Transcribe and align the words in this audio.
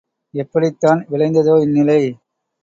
எப்படித்தான் 0.33 1.05
விளைந்ததோ 1.09 1.55
இந்நிலை? 1.61 1.99